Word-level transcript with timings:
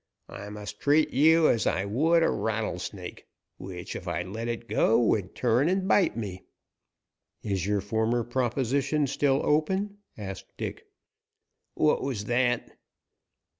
I 0.29 0.49
must 0.49 0.79
treat 0.79 1.11
you 1.13 1.47
as 1.47 1.67
I 1.67 1.85
would 1.85 2.23
a 2.23 2.29
rattlesnake, 2.31 3.27
which, 3.57 3.95
if 3.95 4.07
I 4.07 4.23
let 4.23 4.47
it 4.47 4.67
go, 4.67 4.99
would 4.99 5.35
turn 5.35 5.69
and 5.69 5.87
bite 5.87 6.17
me." 6.17 6.41
"Is 7.43 7.67
your 7.67 7.81
former 7.81 8.23
proposition 8.23 9.05
still 9.05 9.41
open?" 9.45 9.99
asked 10.17 10.57
Dick. 10.57 10.87
"What 11.75 12.01
was 12.01 12.25
that?" 12.25 12.75